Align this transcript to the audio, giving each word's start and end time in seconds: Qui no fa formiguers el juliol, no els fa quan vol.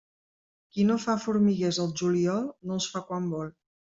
Qui 0.77 0.85
no 0.91 0.95
fa 1.03 1.15
formiguers 1.25 1.79
el 1.85 1.93
juliol, 2.01 2.49
no 2.69 2.79
els 2.81 2.91
fa 2.95 3.05
quan 3.11 3.31
vol. 3.37 3.55